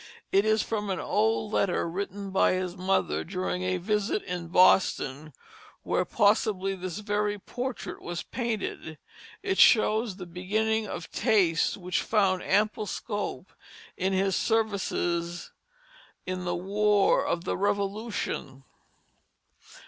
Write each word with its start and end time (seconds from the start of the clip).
It 0.31 0.45
is 0.45 0.63
from 0.63 0.89
an 0.89 0.99
old 0.99 1.51
letter 1.53 1.87
written 1.87 2.31
by 2.31 2.53
his 2.53 2.75
mother, 2.75 3.23
during 3.23 3.61
a 3.61 3.77
visit 3.77 4.23
in 4.23 4.47
Boston, 4.47 5.31
where 5.83 6.05
possibly 6.05 6.73
this 6.73 6.97
very 6.97 7.37
portrait 7.37 8.01
was 8.01 8.23
painted. 8.23 8.97
It 9.43 9.59
shows 9.59 10.15
the 10.15 10.25
beginning 10.25 10.87
of 10.87 11.11
tastes 11.11 11.77
which 11.77 12.01
found 12.01 12.41
ample 12.41 12.87
scope 12.87 13.51
in 13.95 14.11
his 14.11 14.35
services 14.35 15.51
in 16.25 16.45
the 16.45 16.55
war 16.55 17.23
of 17.23 17.43
the 17.43 17.55
Revolution. 17.55 18.63